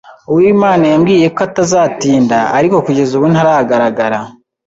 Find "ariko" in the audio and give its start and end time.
2.57-2.75